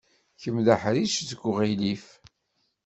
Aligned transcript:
Kemm 0.41 0.57
d 0.65 0.67
aḥric 0.75 1.13
seg 1.19 1.39
uɣilif. 1.49 2.05